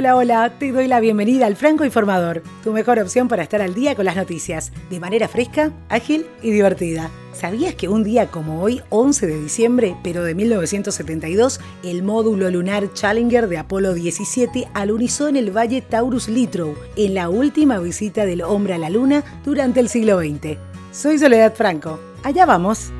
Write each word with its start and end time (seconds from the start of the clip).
Hola, 0.00 0.16
hola, 0.16 0.52
te 0.58 0.72
doy 0.72 0.88
la 0.88 0.98
bienvenida 0.98 1.44
al 1.44 1.56
Franco 1.56 1.84
Informador, 1.84 2.42
tu 2.64 2.72
mejor 2.72 2.98
opción 2.98 3.28
para 3.28 3.42
estar 3.42 3.60
al 3.60 3.74
día 3.74 3.94
con 3.94 4.06
las 4.06 4.16
noticias, 4.16 4.72
de 4.88 4.98
manera 4.98 5.28
fresca, 5.28 5.72
ágil 5.90 6.24
y 6.40 6.50
divertida. 6.50 7.10
¿Sabías 7.34 7.74
que 7.74 7.86
un 7.86 8.02
día 8.02 8.28
como 8.28 8.62
hoy, 8.62 8.80
11 8.88 9.26
de 9.26 9.42
diciembre, 9.42 9.94
pero 10.02 10.24
de 10.24 10.34
1972, 10.34 11.60
el 11.82 12.02
módulo 12.02 12.50
lunar 12.50 12.90
Challenger 12.94 13.46
de 13.46 13.58
Apolo 13.58 13.92
17 13.92 14.68
alunizó 14.72 15.28
en 15.28 15.36
el 15.36 15.54
valle 15.54 15.82
Taurus 15.82 16.30
Littrow, 16.30 16.74
en 16.96 17.12
la 17.12 17.28
última 17.28 17.78
visita 17.78 18.24
del 18.24 18.40
hombre 18.40 18.72
a 18.72 18.78
la 18.78 18.88
Luna 18.88 19.22
durante 19.44 19.80
el 19.80 19.90
siglo 19.90 20.18
XX? 20.18 20.56
Soy 20.92 21.18
Soledad 21.18 21.52
Franco. 21.54 22.00
Allá 22.24 22.46
vamos. 22.46 22.90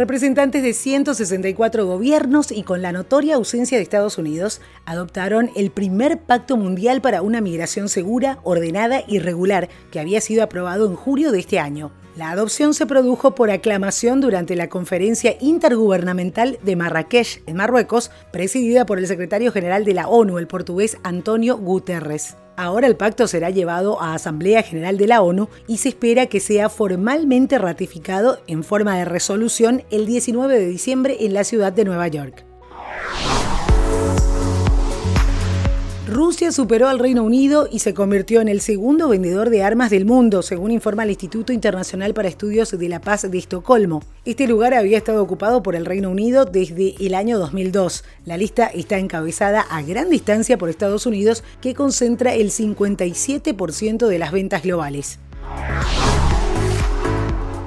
Representantes 0.00 0.62
de 0.62 0.72
164 0.72 1.86
gobiernos 1.86 2.52
y 2.52 2.62
con 2.62 2.80
la 2.80 2.90
notoria 2.90 3.34
ausencia 3.34 3.76
de 3.76 3.82
Estados 3.82 4.16
Unidos, 4.16 4.62
adoptaron 4.86 5.50
el 5.56 5.70
primer 5.70 6.18
pacto 6.18 6.56
mundial 6.56 7.02
para 7.02 7.20
una 7.20 7.42
migración 7.42 7.90
segura, 7.90 8.38
ordenada 8.42 9.02
y 9.06 9.18
regular, 9.18 9.68
que 9.90 10.00
había 10.00 10.22
sido 10.22 10.42
aprobado 10.42 10.86
en 10.86 10.96
julio 10.96 11.32
de 11.32 11.40
este 11.40 11.58
año. 11.58 11.92
La 12.16 12.30
adopción 12.30 12.74
se 12.74 12.86
produjo 12.86 13.36
por 13.36 13.50
aclamación 13.50 14.20
durante 14.20 14.56
la 14.56 14.68
conferencia 14.68 15.36
intergubernamental 15.40 16.58
de 16.62 16.74
Marrakech, 16.74 17.42
en 17.46 17.56
Marruecos, 17.56 18.10
presidida 18.32 18.84
por 18.84 18.98
el 18.98 19.06
secretario 19.06 19.52
general 19.52 19.84
de 19.84 19.94
la 19.94 20.08
ONU, 20.08 20.38
el 20.38 20.48
portugués 20.48 20.98
Antonio 21.04 21.56
Guterres. 21.56 22.36
Ahora 22.56 22.88
el 22.88 22.96
pacto 22.96 23.28
será 23.28 23.50
llevado 23.50 24.02
a 24.02 24.14
Asamblea 24.14 24.62
General 24.62 24.98
de 24.98 25.06
la 25.06 25.22
ONU 25.22 25.48
y 25.68 25.78
se 25.78 25.90
espera 25.90 26.26
que 26.26 26.40
sea 26.40 26.68
formalmente 26.68 27.58
ratificado 27.58 28.40
en 28.48 28.64
forma 28.64 28.98
de 28.98 29.04
resolución 29.04 29.84
el 29.90 30.04
19 30.06 30.58
de 30.58 30.66
diciembre 30.66 31.16
en 31.20 31.32
la 31.32 31.44
ciudad 31.44 31.72
de 31.72 31.84
Nueva 31.84 32.08
York. 32.08 32.44
Rusia 36.10 36.50
superó 36.50 36.88
al 36.88 36.98
Reino 36.98 37.22
Unido 37.22 37.68
y 37.70 37.78
se 37.78 37.94
convirtió 37.94 38.40
en 38.40 38.48
el 38.48 38.60
segundo 38.60 39.08
vendedor 39.08 39.48
de 39.48 39.62
armas 39.62 39.90
del 39.90 40.06
mundo, 40.06 40.42
según 40.42 40.72
informa 40.72 41.04
el 41.04 41.10
Instituto 41.10 41.52
Internacional 41.52 42.14
para 42.14 42.26
Estudios 42.26 42.76
de 42.76 42.88
la 42.88 43.00
Paz 43.00 43.30
de 43.30 43.38
Estocolmo. 43.38 44.02
Este 44.24 44.48
lugar 44.48 44.74
había 44.74 44.98
estado 44.98 45.22
ocupado 45.22 45.62
por 45.62 45.76
el 45.76 45.86
Reino 45.86 46.10
Unido 46.10 46.46
desde 46.46 46.96
el 46.98 47.14
año 47.14 47.38
2002. 47.38 48.02
La 48.24 48.36
lista 48.36 48.66
está 48.66 48.98
encabezada 48.98 49.60
a 49.60 49.82
gran 49.82 50.10
distancia 50.10 50.58
por 50.58 50.68
Estados 50.68 51.06
Unidos, 51.06 51.44
que 51.60 51.74
concentra 51.74 52.34
el 52.34 52.50
57% 52.50 54.08
de 54.08 54.18
las 54.18 54.32
ventas 54.32 54.64
globales. 54.64 55.20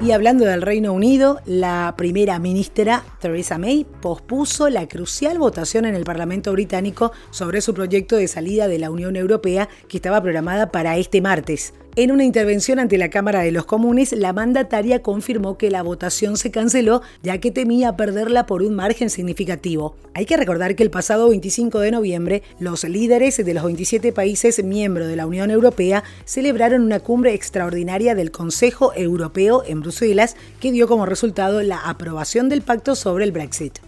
Y 0.04 0.12
hablando 0.12 0.44
del 0.44 0.60
Reino 0.60 0.92
Unido, 0.92 1.40
la 1.46 1.94
primera 1.96 2.38
ministra 2.38 3.02
Theresa 3.20 3.56
May 3.56 3.86
pospuso 4.02 4.68
la 4.68 4.86
crucial 4.86 5.38
votación 5.38 5.86
en 5.86 5.94
el 5.94 6.04
Parlamento 6.04 6.52
británico 6.52 7.12
sobre 7.30 7.62
su 7.62 7.72
proyecto 7.72 8.16
de 8.16 8.28
salida 8.28 8.68
de 8.68 8.78
la 8.78 8.90
Unión 8.90 9.16
Europea 9.16 9.70
que 9.88 9.96
estaba 9.96 10.20
programada 10.22 10.70
para 10.70 10.98
este 10.98 11.22
martes. 11.22 11.72
En 11.96 12.10
una 12.10 12.24
intervención 12.24 12.80
ante 12.80 12.98
la 12.98 13.08
Cámara 13.08 13.42
de 13.42 13.52
los 13.52 13.66
Comunes, 13.66 14.10
la 14.10 14.32
mandataria 14.32 15.00
confirmó 15.00 15.56
que 15.56 15.70
la 15.70 15.80
votación 15.82 16.36
se 16.36 16.50
canceló 16.50 17.02
ya 17.22 17.38
que 17.38 17.52
temía 17.52 17.96
perderla 17.96 18.46
por 18.46 18.62
un 18.62 18.74
margen 18.74 19.10
significativo. 19.10 19.94
Hay 20.12 20.26
que 20.26 20.36
recordar 20.36 20.74
que 20.74 20.82
el 20.82 20.90
pasado 20.90 21.28
25 21.28 21.78
de 21.78 21.92
noviembre, 21.92 22.42
los 22.58 22.82
líderes 22.82 23.36
de 23.36 23.54
los 23.54 23.62
27 23.62 24.12
países 24.12 24.64
miembros 24.64 25.06
de 25.06 25.14
la 25.14 25.28
Unión 25.28 25.52
Europea 25.52 26.02
celebraron 26.24 26.82
una 26.82 26.98
cumbre 26.98 27.32
extraordinaria 27.32 28.16
del 28.16 28.32
Consejo 28.32 28.92
Europeo 28.96 29.62
en 29.64 29.80
Bruselas 29.80 30.34
que 30.58 30.72
dio 30.72 30.88
como 30.88 31.06
resultado 31.06 31.62
la 31.62 31.78
aprobación 31.78 32.48
del 32.48 32.62
pacto 32.62 32.96
sobre 32.96 33.22
el 33.22 33.30
Brexit. 33.30 33.78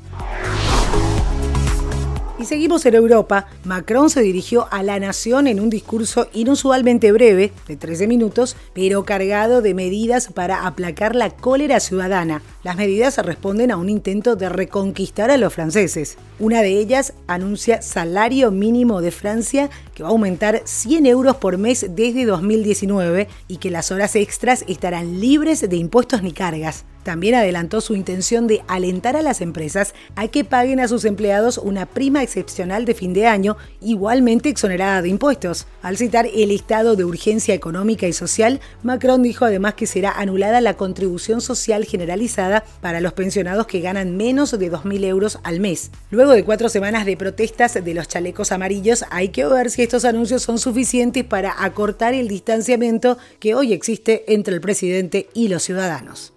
Y 2.39 2.45
seguimos 2.45 2.85
en 2.85 2.95
Europa. 2.95 3.47
Macron 3.65 4.11
se 4.11 4.21
dirigió 4.21 4.69
a 4.71 4.83
la 4.83 5.01
nación 5.01 5.47
en 5.47 5.59
un 5.59 5.71
discurso 5.71 6.29
inusualmente 6.35 7.11
breve, 7.11 7.51
de 7.67 7.77
13 7.77 8.07
minutos, 8.07 8.57
pero 8.75 9.07
cargado 9.07 9.63
de 9.63 9.73
medidas 9.73 10.29
para 10.35 10.67
aplacar 10.67 11.17
la 11.17 11.31
cólera 11.31 11.81
ciudadana. 11.81 12.43
Las 12.63 12.77
medidas 12.77 13.17
responden 13.25 13.71
a 13.71 13.79
un 13.79 13.89
intento 13.89 14.37
de 14.37 14.51
reconquistar 14.51 15.31
a 15.31 15.39
los 15.39 15.55
franceses. 15.55 16.19
Una 16.39 16.61
de 16.61 16.79
ellas 16.79 17.15
anuncia 17.27 17.81
salario 17.81 18.51
mínimo 18.51 19.01
de 19.01 19.13
Francia 19.13 19.71
que 19.95 20.03
va 20.03 20.11
a 20.11 20.13
aumentar 20.13 20.61
100 20.63 21.07
euros 21.07 21.37
por 21.37 21.57
mes 21.57 21.87
desde 21.89 22.27
2019 22.27 23.29
y 23.49 23.57
que 23.57 23.71
las 23.71 23.91
horas 23.91 24.15
extras 24.15 24.63
estarán 24.69 25.21
libres 25.21 25.67
de 25.67 25.77
impuestos 25.77 26.23
ni 26.23 26.33
cargas. 26.33 26.85
También 27.07 27.37
adelantó 27.37 27.81
su 27.81 27.95
intención 27.95 28.49
de 28.49 28.63
alentar 28.67 29.15
a 29.15 29.23
las 29.23 29.41
empresas 29.41 29.95
a 30.17 30.27
que 30.27 30.43
paguen 30.43 30.81
a 30.81 30.89
sus 30.89 31.05
empleados 31.05 31.57
una 31.57 31.87
prima 31.87 32.25
excepcional 32.25 32.85
de 32.85 32.95
fin 32.95 33.15
de 33.15 33.29
año, 33.29 33.57
igualmente 33.81 34.49
exonerada 34.49 35.03
de 35.03 35.11
impuestos. 35.11 35.69
Al 35.83 35.97
citar 35.99 36.27
el 36.27 36.51
estado 36.51 36.97
de 36.97 37.05
urgencia 37.05 37.55
económica 37.55 38.09
y 38.09 38.13
social, 38.13 38.59
Macron 38.83 39.23
dijo 39.23 39.45
además 39.45 39.75
que 39.75 39.87
será 39.87 40.11
anulada 40.19 40.61
la 40.61 40.77
contribución 40.77 41.41
social 41.41 41.85
generalizada 41.85 42.65
para 42.81 43.01
los 43.01 43.13
pensionados 43.13 43.69
que 43.69 43.79
ganan 43.79 44.17
menos 44.17 44.51
de 44.51 44.73
2.000 44.73 45.05
euros 45.05 45.39
al 45.45 45.61
mes. 45.61 45.93
Luego 46.11 46.33
de 46.33 46.45
cuatro 46.45 46.69
semanas 46.69 47.07
de 47.07 47.17
protestas 47.17 47.75
de 47.75 47.95
los 47.95 48.09
chalecos 48.09 48.51
amarillos, 48.51 49.05
hay 49.11 49.29
que 49.29 49.47
ver 49.47 49.71
si 49.71 49.83
estos 49.83 50.05
anuncios 50.05 50.43
son 50.43 50.59
suficientes 50.59 51.23
para 51.23 51.55
acortar 51.65 52.15
el 52.15 52.27
distanciamiento 52.27 53.17
que 53.39 53.55
hoy 53.55 53.75
existe 53.75 54.25
entre 54.27 54.57
el 54.57 54.61
presidente 54.61 55.29
y 55.35 55.47
los 55.47 55.63
ciudadanos. 55.63 56.33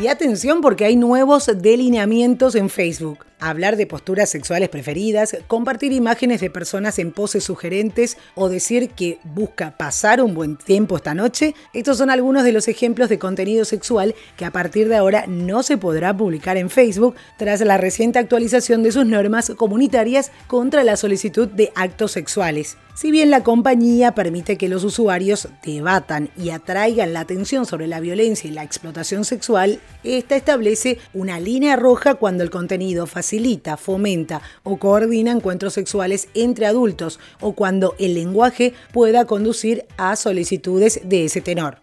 Y 0.00 0.08
atención 0.08 0.62
porque 0.62 0.86
hay 0.86 0.96
nuevos 0.96 1.50
delineamientos 1.54 2.54
en 2.54 2.70
Facebook. 2.70 3.26
Hablar 3.38 3.76
de 3.76 3.86
posturas 3.86 4.30
sexuales 4.30 4.70
preferidas, 4.70 5.36
compartir 5.46 5.92
imágenes 5.92 6.40
de 6.40 6.48
personas 6.48 6.98
en 6.98 7.12
poses 7.12 7.44
sugerentes 7.44 8.16
o 8.34 8.48
decir 8.48 8.90
que 8.90 9.18
busca 9.24 9.76
pasar 9.76 10.22
un 10.22 10.32
buen 10.32 10.56
tiempo 10.56 10.96
esta 10.96 11.12
noche, 11.12 11.54
estos 11.74 11.98
son 11.98 12.08
algunos 12.08 12.44
de 12.44 12.52
los 12.52 12.66
ejemplos 12.66 13.10
de 13.10 13.18
contenido 13.18 13.66
sexual 13.66 14.14
que 14.38 14.46
a 14.46 14.52
partir 14.52 14.88
de 14.88 14.96
ahora 14.96 15.26
no 15.26 15.62
se 15.62 15.76
podrá 15.76 16.16
publicar 16.16 16.56
en 16.56 16.70
Facebook 16.70 17.14
tras 17.36 17.60
la 17.60 17.76
reciente 17.76 18.18
actualización 18.18 18.82
de 18.82 18.92
sus 18.92 19.04
normas 19.04 19.52
comunitarias 19.54 20.32
contra 20.46 20.82
la 20.82 20.96
solicitud 20.96 21.48
de 21.48 21.72
actos 21.74 22.12
sexuales. 22.12 22.78
Si 23.00 23.10
bien 23.10 23.30
la 23.30 23.42
compañía 23.42 24.14
permite 24.14 24.58
que 24.58 24.68
los 24.68 24.84
usuarios 24.84 25.48
debatan 25.64 26.28
y 26.36 26.50
atraigan 26.50 27.14
la 27.14 27.20
atención 27.20 27.64
sobre 27.64 27.86
la 27.86 27.98
violencia 27.98 28.50
y 28.50 28.52
la 28.52 28.62
explotación 28.62 29.24
sexual, 29.24 29.80
esta 30.04 30.36
establece 30.36 30.98
una 31.14 31.40
línea 31.40 31.76
roja 31.76 32.16
cuando 32.16 32.44
el 32.44 32.50
contenido 32.50 33.06
facilita, 33.06 33.78
fomenta 33.78 34.42
o 34.64 34.76
coordina 34.76 35.32
encuentros 35.32 35.72
sexuales 35.72 36.28
entre 36.34 36.66
adultos 36.66 37.18
o 37.40 37.54
cuando 37.54 37.94
el 37.98 38.12
lenguaje 38.12 38.74
pueda 38.92 39.24
conducir 39.24 39.86
a 39.96 40.14
solicitudes 40.14 41.00
de 41.02 41.24
ese 41.24 41.40
tenor 41.40 41.78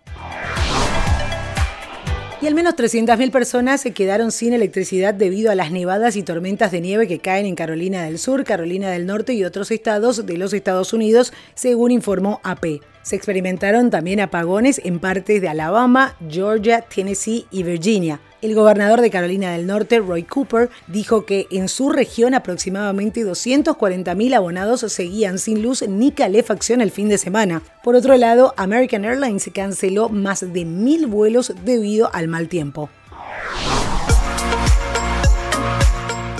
y 2.40 2.48
al 2.48 2.54
menos 2.54 2.76
300.000 2.76 3.32
personas 3.32 3.82
se 3.82 3.92
quedaron 3.92 4.32
sin 4.32 4.54
electricidad 4.54 5.14
debido 5.14 5.52
a 5.52 5.56
las 5.56 5.72
nevadas 5.72 6.16
y 6.16 6.24
tormentas 6.24 6.72
de 6.72 6.82
nieve 6.82 7.08
que 7.08 7.20
caen 7.20 7.46
en 7.46 7.56
Carolina 7.56 8.04
del 8.04 8.20
Sur, 8.20 8.44
Carolina 8.44 8.92
del 8.92 9.06
Norte 9.08 9.34
y 9.34 9.44
otros 9.44 9.72
estados 9.72 10.26
de 10.26 10.38
los 10.38 10.54
Estados 10.54 10.94
Unidos, 10.94 11.34
según 11.56 11.92
informó 11.92 12.40
AP. 12.44 12.82
Se 13.02 13.16
experimentaron 13.16 13.90
también 13.90 14.20
apagones 14.20 14.80
en 14.84 15.00
partes 15.00 15.42
de 15.42 15.50
Alabama, 15.50 16.16
Georgia, 16.30 16.82
Tennessee 16.82 17.48
y 17.50 17.64
Virginia. 17.64 18.20
El 18.40 18.54
gobernador 18.54 19.02
de 19.02 19.10
Carolina 19.10 19.52
del 19.52 19.66
Norte, 19.66 19.98
Roy 19.98 20.22
Cooper, 20.22 20.70
dijo 20.86 21.26
que 21.26 21.48
en 21.50 21.68
su 21.68 21.90
región 21.90 22.36
aproximadamente 22.36 23.26
240.000 23.26 24.36
abonados 24.36 24.82
seguían 24.82 25.40
sin 25.40 25.64
luz 25.64 25.82
ni 25.88 26.12
calefacción 26.12 26.82
el 26.82 26.92
fin 26.92 27.10
de 27.10 27.18
semana. 27.18 27.64
Por 27.84 27.96
otro 27.96 28.16
lado, 28.16 28.54
American 28.56 29.06
Airlines 29.06 29.50
canceló 29.52 30.10
más 30.10 30.54
de 30.54 30.66
mil 30.66 31.08
vuelos 31.08 31.52
debido 31.66 32.14
al 32.14 32.28
mal 32.28 32.48
tiempo. 32.48 32.92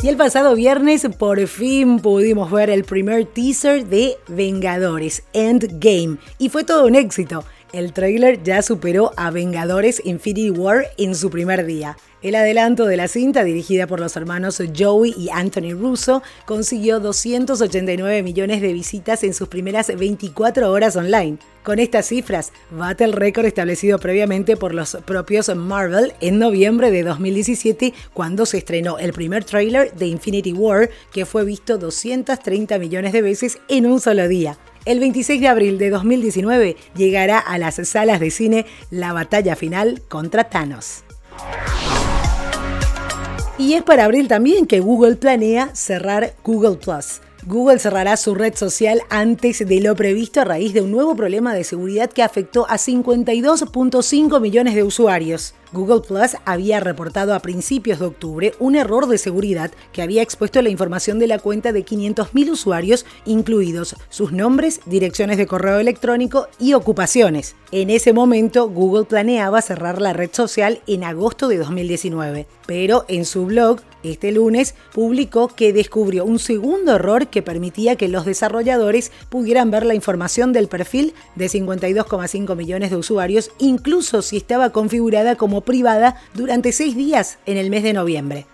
Y 0.04 0.10
el 0.10 0.18
pasado 0.18 0.54
viernes 0.54 1.08
por 1.18 1.48
fin 1.48 2.00
pudimos 2.00 2.52
ver 2.52 2.70
el 2.70 2.84
primer 2.84 3.26
teaser 3.26 3.88
de 3.88 4.18
Vengadores 4.28 5.24
Endgame 5.34 6.18
y 6.38 6.50
fue 6.50 6.64
todo 6.64 6.86
un 6.86 6.94
éxito. 6.94 7.44
El 7.74 7.92
trailer 7.92 8.42
ya 8.44 8.62
superó 8.62 9.12
a 9.18 9.30
Vengadores 9.30 10.02
Infinity 10.06 10.52
War 10.52 10.86
en 10.98 11.16
su 11.16 11.30
primer 11.30 11.66
día. 11.66 11.98
El 12.22 12.36
adelanto 12.36 12.86
de 12.86 12.96
la 12.96 13.10
cinta, 13.10 13.44
dirigida 13.44 13.88
por 13.88 14.00
los 14.00 14.16
hermanos 14.16 14.62
Joey 14.76 15.14
y 15.18 15.30
Anthony 15.30 15.74
Russo, 15.74 16.24
consiguió 16.46 17.02
289 17.02 18.24
millones 18.24 18.62
de 18.62 18.72
visitas 18.72 19.24
en 19.24 19.34
sus 19.34 19.50
primeras 19.50 19.96
24 19.96 20.72
horas 20.72 20.96
online. 20.96 21.40
Con 21.62 21.80
estas 21.80 22.08
cifras, 22.08 22.54
bate 22.72 23.04
el 23.04 23.12
récord 23.12 23.46
establecido 23.46 24.00
previamente 24.00 24.56
por 24.56 24.74
los 24.74 24.98
propios 25.06 25.54
Marvel 25.54 26.14
en 26.22 26.40
noviembre 26.40 26.90
de 26.90 27.04
2017, 27.04 27.94
cuando 28.14 28.46
se 28.46 28.60
estrenó 28.60 28.98
el 28.98 29.12
primer 29.12 29.44
tráiler 29.44 29.94
de 29.94 30.08
Infinity 30.08 30.54
War, 30.54 30.90
que 31.12 31.26
fue 31.26 31.44
visto 31.44 31.78
230 31.78 32.80
millones 32.80 33.12
de 33.12 33.22
veces 33.22 33.58
en 33.68 33.86
un 33.86 34.00
solo 34.00 34.28
día. 34.30 34.58
El 34.88 35.02
26 35.02 35.42
de 35.42 35.50
abril 35.50 35.78
de 35.80 35.90
2019 35.90 36.78
llegará 36.96 37.40
a 37.40 37.58
las 37.58 37.76
salas 37.76 38.22
de 38.22 38.32
cine 38.32 38.66
la 38.90 39.12
batalla 39.12 39.58
final 39.58 40.02
contra 40.08 40.46
Thanos. 40.46 41.04
Y 43.58 43.74
es 43.74 43.84
para 43.84 44.06
abril 44.06 44.30
también 44.30 44.66
que 44.66 44.80
Google 44.80 45.18
planea 45.18 45.76
cerrar 45.76 46.36
Google 46.42 46.78
Plus. 46.78 47.20
Google 47.46 47.80
cerrará 47.80 48.16
su 48.16 48.34
red 48.34 48.56
social 48.56 49.02
antes 49.10 49.68
de 49.68 49.82
lo 49.82 49.94
previsto 49.94 50.40
a 50.40 50.46
raíz 50.46 50.74
de 50.74 50.82
un 50.82 50.92
nuevo 50.92 51.18
problema 51.18 51.54
de 51.54 51.66
seguridad 51.66 52.10
que 52.10 52.24
afectó 52.24 52.66
a 52.70 52.78
52.5 52.78 54.40
millones 54.40 54.74
de 54.74 54.84
usuarios. 54.84 55.54
Google 55.74 56.02
Plus 56.02 56.38
había 56.46 56.80
reportado 56.80 57.34
a 57.34 57.40
principios 57.40 58.00
de 58.00 58.06
octubre 58.06 58.54
un 58.60 58.76
error 58.76 59.08
de 59.08 59.18
seguridad 59.18 59.72
que 59.92 60.02
había 60.02 60.22
expuesto 60.22 60.62
la 60.62 60.70
información 60.70 61.20
de 61.20 61.28
la 61.28 61.40
cuenta 61.40 61.74
de 61.74 61.86
500.000 61.86 62.52
usuarios, 62.52 63.06
incluidos 63.26 63.96
sus 64.10 64.32
nombres, 64.32 64.80
direcciones 64.86 65.38
de 65.38 65.48
correo 65.48 65.80
electrónico 65.80 66.48
y 66.60 66.74
ocupaciones. 66.74 67.56
En 67.72 67.90
ese 67.90 68.14
momento, 68.14 68.70
Google 68.70 69.06
planeaba 69.06 69.62
cerrar 69.62 70.02
la 70.02 70.14
red 70.14 70.30
social 70.32 70.82
en 70.88 71.04
agosto 71.04 71.50
de 71.50 71.58
2019, 71.58 72.48
pero 72.66 73.06
en 73.10 73.26
su 73.26 73.46
blog, 73.46 73.82
este 74.04 74.32
lunes, 74.32 74.76
publicó 74.94 75.50
que 75.50 75.74
descubrió 75.74 76.24
un 76.24 76.40
segundo 76.40 76.96
error 76.96 77.28
que 77.28 77.42
permitía 77.42 77.98
que 77.98 78.08
los 78.08 78.26
desarrolladores 78.26 79.12
pudieran 79.30 79.70
ver 79.70 79.86
la 79.86 79.96
información 79.96 80.54
del 80.54 80.70
perfil 80.70 81.14
de 81.36 81.48
52,5 81.48 82.56
millones 82.56 82.90
de 82.92 82.96
usuarios, 82.96 83.52
incluso 83.58 84.22
si 84.22 84.38
estaba 84.38 84.70
configurada 84.70 85.36
como 85.36 85.57
privada 85.62 86.16
durante 86.34 86.72
seis 86.72 86.96
días 86.96 87.40
en 87.46 87.58
el 87.58 87.70
mes 87.70 87.84
de 87.84 87.94
noviembre. 87.94 88.46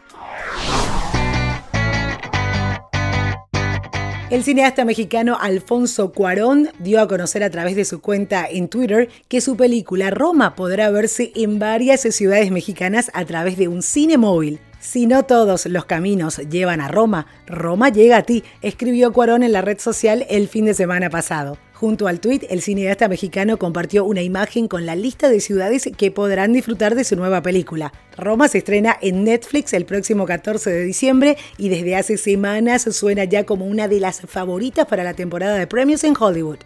El 4.34 4.44
cineasta 4.44 4.84
mexicano 4.84 5.38
Alfonso 5.40 6.12
Cuarón 6.12 6.70
dio 6.80 7.00
a 7.00 7.08
conocer 7.08 7.44
a 7.44 7.52
través 7.52 7.76
de 7.76 7.86
su 7.86 8.02
cuenta 8.02 8.48
en 8.50 8.68
Twitter 8.68 9.08
que 9.28 9.42
su 9.42 9.56
película 9.56 10.10
Roma 10.10 10.56
podrá 10.56 10.90
verse 10.90 11.32
en 11.36 11.60
varias 11.60 12.02
ciudades 12.02 12.50
mexicanas 12.50 13.12
a 13.14 13.26
través 13.26 13.58
de 13.58 13.68
un 13.68 13.84
cine 13.84 14.18
móvil. 14.18 14.60
Si 14.80 15.06
no 15.06 15.22
todos 15.22 15.68
los 15.68 15.86
caminos 15.86 16.38
llevan 16.50 16.82
a 16.82 16.88
Roma, 16.88 17.28
Roma 17.46 17.90
llega 17.90 18.18
a 18.18 18.24
ti, 18.24 18.44
escribió 18.64 19.14
Cuarón 19.14 19.44
en 19.44 19.52
la 19.52 19.62
red 19.62 19.80
social 19.80 20.26
el 20.28 20.48
fin 20.48 20.66
de 20.66 20.74
semana 20.74 21.12
pasado. 21.12 21.60
Junto 21.84 22.08
al 22.08 22.22
tuit, 22.22 22.46
el 22.50 22.62
cineasta 22.62 23.10
mexicano 23.10 23.60
compartió 23.60 24.06
una 24.06 24.22
imagen 24.22 24.70
con 24.70 24.86
la 24.86 24.96
lista 24.96 25.28
de 25.28 25.42
ciudades 25.42 25.90
que 25.98 26.12
podrán 26.12 26.54
disfrutar 26.54 26.96
de 26.96 27.04
su 27.04 27.18
nueva 27.18 27.42
película. 27.42 27.92
Roma 28.16 28.48
se 28.48 28.60
estrena 28.60 28.98
en 29.02 29.26
Netflix 29.26 29.74
el 29.74 29.84
próximo 29.84 30.26
14 30.26 30.70
de 30.70 30.86
diciembre 30.86 31.38
y 31.58 31.68
desde 31.68 31.98
hace 31.98 32.16
semanas 32.16 32.84
suena 32.84 33.26
ya 33.26 33.46
como 33.46 33.66
una 33.66 33.90
de 33.90 34.00
las 34.00 34.22
favoritas 34.22 34.88
para 34.88 35.04
la 35.04 35.14
temporada 35.14 35.58
de 35.58 35.68
premios 35.68 36.06
en 36.06 36.14
Hollywood. 36.18 36.60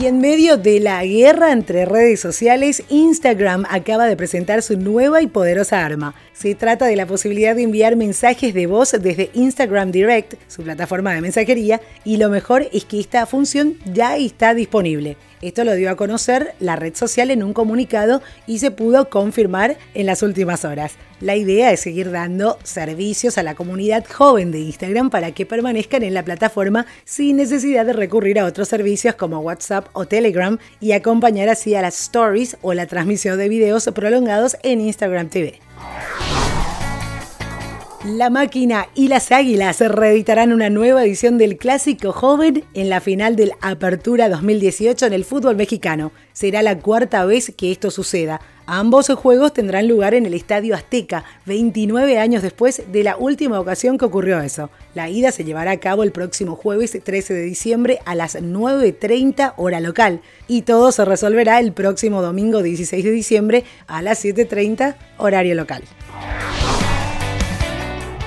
Y 0.00 0.06
en 0.06 0.18
medio 0.18 0.56
de 0.56 0.80
la 0.80 1.04
guerra 1.04 1.52
entre 1.52 1.84
redes 1.84 2.20
sociales, 2.20 2.82
Instagram 2.88 3.66
acaba 3.68 4.06
de 4.06 4.16
presentar 4.16 4.62
su 4.62 4.78
nueva 4.78 5.20
y 5.20 5.26
poderosa 5.26 5.84
arma. 5.84 6.14
Se 6.32 6.54
trata 6.54 6.86
de 6.86 6.96
la 6.96 7.04
posibilidad 7.04 7.54
de 7.54 7.64
enviar 7.64 7.96
mensajes 7.96 8.54
de 8.54 8.66
voz 8.66 8.92
desde 8.92 9.28
Instagram 9.34 9.90
Direct, 9.92 10.36
su 10.48 10.62
plataforma 10.62 11.12
de 11.12 11.20
mensajería, 11.20 11.82
y 12.02 12.16
lo 12.16 12.30
mejor 12.30 12.66
es 12.72 12.86
que 12.86 12.98
esta 12.98 13.26
función 13.26 13.76
ya 13.92 14.16
está 14.16 14.54
disponible. 14.54 15.18
Esto 15.42 15.64
lo 15.64 15.74
dio 15.74 15.90
a 15.90 15.96
conocer 15.96 16.54
la 16.60 16.76
red 16.76 16.94
social 16.94 17.30
en 17.30 17.42
un 17.42 17.54
comunicado 17.54 18.20
y 18.46 18.58
se 18.58 18.70
pudo 18.70 19.08
confirmar 19.08 19.78
en 19.94 20.06
las 20.06 20.22
últimas 20.22 20.66
horas. 20.66 20.92
La 21.20 21.36
idea 21.36 21.70
es 21.70 21.80
seguir 21.80 22.10
dando 22.10 22.58
servicios 22.62 23.38
a 23.38 23.42
la 23.42 23.54
comunidad 23.54 24.04
joven 24.06 24.52
de 24.52 24.60
Instagram 24.60 25.08
para 25.08 25.32
que 25.32 25.46
permanezcan 25.46 26.02
en 26.02 26.14
la 26.14 26.24
plataforma 26.24 26.86
sin 27.04 27.36
necesidad 27.36 27.86
de 27.86 27.94
recurrir 27.94 28.38
a 28.38 28.44
otros 28.44 28.68
servicios 28.68 29.14
como 29.14 29.40
WhatsApp 29.40 29.88
o 29.94 30.06
Telegram 30.06 30.58
y 30.78 30.92
acompañar 30.92 31.48
así 31.48 31.74
a 31.74 31.82
las 31.82 31.98
stories 32.00 32.58
o 32.60 32.74
la 32.74 32.86
transmisión 32.86 33.38
de 33.38 33.48
videos 33.48 33.88
prolongados 33.94 34.56
en 34.62 34.80
Instagram 34.80 35.28
TV. 35.28 35.58
La 38.04 38.30
máquina 38.30 38.88
y 38.94 39.08
las 39.08 39.30
águilas 39.30 39.80
reeditarán 39.80 40.54
una 40.54 40.70
nueva 40.70 41.04
edición 41.04 41.36
del 41.36 41.58
Clásico 41.58 42.12
Joven 42.12 42.64
en 42.72 42.88
la 42.88 43.02
final 43.02 43.36
del 43.36 43.52
Apertura 43.60 44.30
2018 44.30 45.04
en 45.04 45.12
el 45.12 45.26
fútbol 45.26 45.56
mexicano. 45.56 46.10
Será 46.32 46.62
la 46.62 46.78
cuarta 46.78 47.26
vez 47.26 47.52
que 47.54 47.70
esto 47.70 47.90
suceda. 47.90 48.40
Ambos 48.64 49.08
juegos 49.08 49.52
tendrán 49.52 49.86
lugar 49.86 50.14
en 50.14 50.24
el 50.24 50.32
Estadio 50.32 50.74
Azteca, 50.74 51.24
29 51.44 52.18
años 52.18 52.42
después 52.42 52.84
de 52.90 53.04
la 53.04 53.18
última 53.18 53.60
ocasión 53.60 53.98
que 53.98 54.06
ocurrió 54.06 54.40
eso. 54.40 54.70
La 54.94 55.10
ida 55.10 55.30
se 55.30 55.44
llevará 55.44 55.72
a 55.72 55.80
cabo 55.80 56.02
el 56.02 56.12
próximo 56.12 56.56
jueves 56.56 56.98
13 57.04 57.34
de 57.34 57.42
diciembre 57.42 57.98
a 58.06 58.14
las 58.14 58.34
9.30 58.34 59.52
hora 59.58 59.80
local 59.80 60.22
y 60.48 60.62
todo 60.62 60.90
se 60.90 61.04
resolverá 61.04 61.60
el 61.60 61.74
próximo 61.74 62.22
domingo 62.22 62.62
16 62.62 63.04
de 63.04 63.10
diciembre 63.10 63.64
a 63.86 64.00
las 64.00 64.24
7.30 64.24 64.96
horario 65.18 65.54
local. 65.54 65.82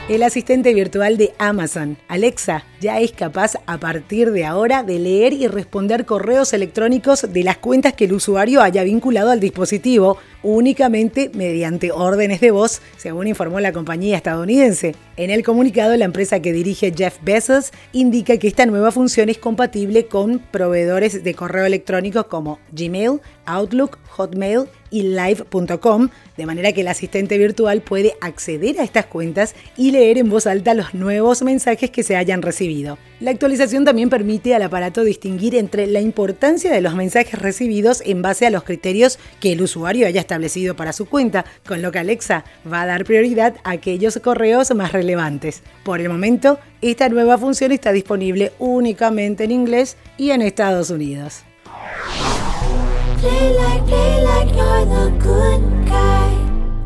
El 0.10 0.22
asistente 0.24 0.74
virtual 0.74 1.16
de 1.16 1.34
Amazon, 1.40 1.98
Alexa, 2.10 2.66
ya 2.84 3.00
es 3.00 3.14
capaz 3.14 3.54
a 3.66 3.80
partir 3.80 4.32
de 4.32 4.44
ahora 4.44 4.84
de 4.84 5.00
leer 5.00 5.32
y 5.32 5.48
responder 5.48 6.06
correos 6.06 6.52
electrónicos 6.52 7.26
de 7.32 7.44
las 7.44 7.58
cuentas 7.58 7.94
que 7.94 8.06
el 8.06 8.14
usuario 8.14 8.62
haya 8.62 8.84
vinculado 8.84 9.32
al 9.32 9.40
dispositivo, 9.40 10.18
únicamente 10.44 11.32
mediante 11.34 11.94
órdenes 11.94 12.42
de 12.42 12.52
voz, 12.52 12.82
según 12.98 13.28
informó 13.28 13.62
la 13.62 13.72
compañía 13.72 14.18
estadounidense. 14.18 14.96
En 15.16 15.30
el 15.30 15.44
comunicado, 15.44 15.96
la 15.96 16.04
empresa 16.04 16.42
que 16.42 16.52
dirige 16.52 16.94
Jeff 16.94 17.20
Bezos 17.22 17.72
indica 17.94 18.38
que 18.38 18.50
esta 18.50 18.66
nueva 18.66 18.92
función 18.92 19.30
es 19.30 19.38
compatible 19.38 20.08
con 20.08 20.40
proveedores 20.40 21.24
de 21.24 21.34
correo 21.36 21.66
electrónico 21.66 22.28
como 22.28 22.60
Gmail, 22.74 23.22
Outlook, 23.46 23.98
Hotmail 24.10 24.66
y 24.90 25.04
live.com, 25.04 26.10
de 26.36 26.46
manera 26.46 26.74
que 26.74 26.82
el 26.82 26.88
asistente 26.90 27.38
virtual 27.38 27.82
puede 27.82 28.16
acceder 28.20 28.80
a 28.80 28.84
estas 28.84 29.06
cuentas 29.06 29.56
y 29.78 29.92
leer 29.92 30.18
en 30.18 30.30
voz 30.30 30.48
alta 30.48 30.74
los 30.74 30.94
nuevos 30.94 31.42
mensajes 31.44 31.90
que 31.90 32.04
se 32.04 32.18
hayan 32.18 32.42
recibido. 32.42 32.73
La 33.20 33.32
actualización 33.32 33.86
también 33.86 34.10
permite 34.10 34.56
al 34.56 34.64
aparato 34.64 35.04
distinguir 35.04 35.56
entre 35.56 35.88
la 35.88 36.02
importancia 36.02 36.72
de 36.72 36.82
los 36.82 36.96
mensajes 36.96 37.40
recibidos 37.40 38.02
en 38.06 38.22
base 38.22 38.46
a 38.46 38.50
los 38.50 38.64
criterios 38.64 39.20
que 39.40 39.54
el 39.54 39.62
usuario 39.62 40.08
haya 40.08 40.22
establecido 40.22 40.76
para 40.76 40.94
su 40.94 41.06
cuenta, 41.06 41.46
con 41.66 41.82
lo 41.82 41.92
que 41.92 42.00
Alexa 42.00 42.46
va 42.72 42.82
a 42.82 42.86
dar 42.86 43.06
prioridad 43.06 43.56
a 43.64 43.72
aquellos 43.72 44.20
correos 44.24 44.74
más 44.76 44.92
relevantes. 44.92 45.62
Por 45.84 46.02
el 46.02 46.10
momento, 46.10 46.60
esta 46.82 47.10
nueva 47.10 47.38
función 47.38 47.72
está 47.72 47.92
disponible 47.92 48.52
únicamente 48.60 49.44
en 49.44 49.52
inglés 49.52 49.98
y 50.18 50.32
en 50.32 50.42
Estados 50.42 50.90
Unidos. 50.90 51.44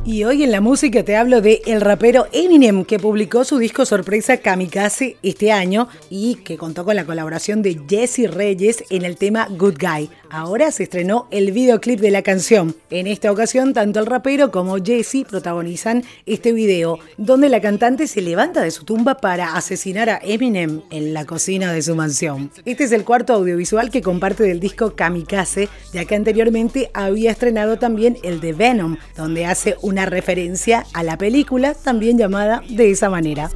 Y 0.07 0.23
hoy 0.23 0.41
en 0.41 0.53
la 0.53 0.61
música 0.61 1.03
te 1.03 1.17
hablo 1.17 1.41
de 1.41 1.61
el 1.65 1.81
rapero 1.81 2.27
Eminem 2.31 2.85
que 2.85 2.97
publicó 2.97 3.43
su 3.43 3.57
disco 3.57 3.85
sorpresa 3.85 4.37
Kamikaze 4.37 5.17
este 5.21 5.51
año 5.51 5.89
y 6.09 6.35
que 6.35 6.55
contó 6.55 6.85
con 6.85 6.95
la 6.95 7.05
colaboración 7.05 7.61
de 7.61 7.81
Jesse 7.89 8.31
Reyes 8.31 8.85
en 8.89 9.03
el 9.03 9.17
tema 9.17 9.49
Good 9.49 9.75
Guy. 9.77 10.09
Ahora 10.29 10.71
se 10.71 10.83
estrenó 10.83 11.27
el 11.29 11.51
videoclip 11.51 11.99
de 11.99 12.11
la 12.11 12.21
canción. 12.21 12.73
En 12.89 13.05
esta 13.05 13.33
ocasión 13.33 13.73
tanto 13.73 13.99
el 13.99 14.05
rapero 14.05 14.49
como 14.49 14.77
Jesse 14.77 15.25
protagonizan 15.29 16.05
este 16.25 16.53
video 16.53 16.99
donde 17.17 17.49
la 17.49 17.59
cantante 17.59 18.07
se 18.07 18.21
levanta 18.21 18.61
de 18.61 18.71
su 18.71 18.85
tumba 18.85 19.15
para 19.15 19.55
asesinar 19.57 20.09
a 20.09 20.21
Eminem 20.23 20.83
en 20.89 21.13
la 21.13 21.25
cocina 21.25 21.73
de 21.73 21.81
su 21.81 21.95
mansión. 21.95 22.49
Este 22.63 22.85
es 22.85 22.93
el 22.93 23.03
cuarto 23.03 23.33
audiovisual 23.33 23.89
que 23.89 24.01
comparte 24.01 24.43
del 24.43 24.61
disco 24.61 24.95
Kamikaze 24.95 25.67
ya 25.91 26.05
que 26.05 26.15
anteriormente 26.15 26.91
había 26.93 27.31
estrenado 27.31 27.77
también 27.77 28.17
el 28.23 28.39
de 28.39 28.53
Venom 28.53 28.95
donde 29.17 29.45
hace 29.45 29.75
un 29.81 29.96
una 29.97 30.05
referencia 30.05 30.85
a 30.93 31.01
la 31.01 31.17
película 31.17 31.73
también 31.73 32.19
llamada 32.19 32.61
de 32.69 32.91
esa 32.91 33.09
manera. 33.09 33.49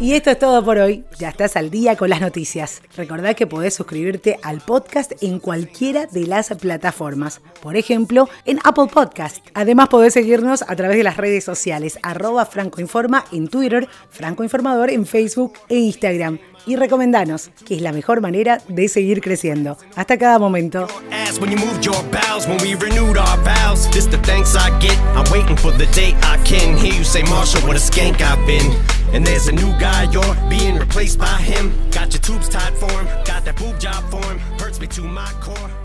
Y 0.00 0.12
esto 0.12 0.30
es 0.30 0.38
todo 0.38 0.64
por 0.64 0.78
hoy. 0.78 1.04
Ya 1.18 1.28
estás 1.28 1.56
al 1.56 1.70
día 1.70 1.96
con 1.96 2.10
las 2.10 2.20
noticias. 2.20 2.82
Recordá 2.96 3.34
que 3.34 3.46
podés 3.46 3.74
suscribirte 3.74 4.38
al 4.42 4.60
podcast 4.60 5.12
en 5.22 5.38
cualquiera 5.38 6.06
de 6.06 6.26
las 6.26 6.48
plataformas. 6.60 7.40
Por 7.62 7.76
ejemplo, 7.76 8.28
en 8.44 8.58
Apple 8.64 8.88
Podcast. 8.92 9.46
Además 9.54 9.88
podés 9.88 10.12
seguirnos 10.14 10.62
a 10.62 10.76
través 10.76 10.96
de 10.96 11.04
las 11.04 11.16
redes 11.16 11.44
sociales 11.44 11.98
arroba 12.02 12.44
francoinforma 12.44 13.24
en 13.32 13.48
Twitter, 13.48 13.88
Franco 14.10 14.42
Informador 14.42 14.90
en 14.90 15.06
Facebook 15.06 15.54
e 15.68 15.76
Instagram 15.76 16.38
y 16.66 16.76
recomendanos, 16.76 17.50
que 17.64 17.76
es 17.76 17.82
la 17.82 17.92
mejor 17.92 18.20
manera 18.20 18.60
de 18.68 18.88
seguir 18.88 19.20
creciendo. 19.20 19.76
Hasta 19.96 20.18
cada 20.18 20.38
momento. 20.38 20.88
And 29.14 29.24
there's 29.24 29.46
a 29.46 29.52
new 29.52 29.70
guy, 29.78 30.10
you're 30.10 30.34
being 30.50 30.74
replaced 30.74 31.20
by 31.20 31.36
him. 31.36 31.72
Got 31.90 32.12
your 32.12 32.20
tubes 32.20 32.48
tied 32.48 32.74
for 32.74 32.90
him, 32.90 33.06
got 33.24 33.44
that 33.44 33.54
boob 33.56 33.78
job 33.78 34.10
for 34.10 34.20
him. 34.24 34.40
Hurts 34.58 34.80
me 34.80 34.88
to 34.88 35.02
my 35.02 35.30
core. 35.40 35.83